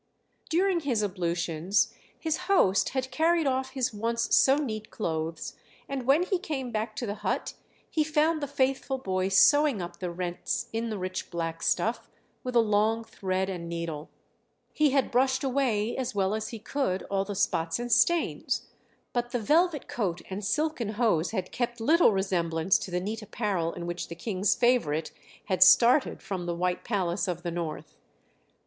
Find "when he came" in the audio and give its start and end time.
6.07-6.71